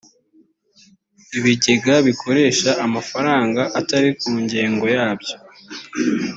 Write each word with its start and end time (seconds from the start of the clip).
ibigega 1.37 1.93
bikoresha 2.07 2.69
amafaranga 2.85 3.61
atari 3.79 4.09
ku 4.19 4.29
ngengo 4.41 4.85
yabyo 4.95 5.35